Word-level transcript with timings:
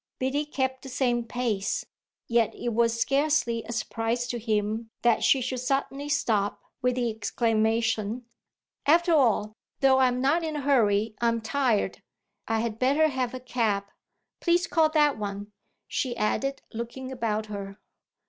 Biddy 0.17 0.45
kept 0.45 0.81
the 0.81 0.89
same 0.89 1.25
pace; 1.25 1.85
yet 2.27 2.55
it 2.55 2.69
was 2.69 2.99
scarcely 2.99 3.63
a 3.67 3.71
surprise 3.71 4.25
to 4.29 4.39
him 4.39 4.89
that 5.03 5.23
she 5.23 5.41
should 5.41 5.59
suddenly 5.59 6.09
stop 6.09 6.59
with 6.81 6.95
the 6.95 7.11
exclamation: 7.11 8.25
"After 8.87 9.13
all, 9.13 9.53
though 9.81 9.99
I'm 9.99 10.19
not 10.19 10.43
in 10.43 10.55
a 10.55 10.61
hurry 10.61 11.13
I'm 11.21 11.39
tired! 11.39 12.01
I 12.47 12.61
had 12.61 12.79
better 12.79 13.09
have 13.09 13.35
a 13.35 13.39
cab; 13.39 13.83
please 14.39 14.65
call 14.65 14.89
that 14.89 15.19
one," 15.19 15.51
she 15.87 16.17
added, 16.17 16.63
looking 16.73 17.11
about 17.11 17.45
her. 17.45 17.79